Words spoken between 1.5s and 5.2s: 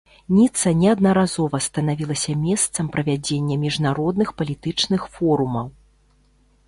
станавілася месцам правядзення міжнародных палітычных